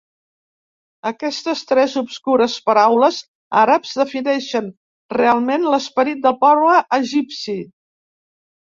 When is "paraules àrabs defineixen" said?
2.71-4.73